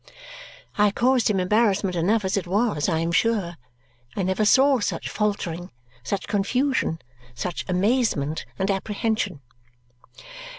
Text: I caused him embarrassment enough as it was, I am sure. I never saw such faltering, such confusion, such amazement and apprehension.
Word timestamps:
I 0.79 0.89
caused 0.89 1.29
him 1.29 1.39
embarrassment 1.39 1.95
enough 1.95 2.25
as 2.25 2.35
it 2.35 2.47
was, 2.47 2.89
I 2.89 2.97
am 2.97 3.11
sure. 3.11 3.57
I 4.15 4.23
never 4.23 4.45
saw 4.45 4.79
such 4.79 5.07
faltering, 5.07 5.69
such 6.01 6.25
confusion, 6.25 6.97
such 7.35 7.65
amazement 7.69 8.47
and 8.57 8.71
apprehension. 8.71 9.41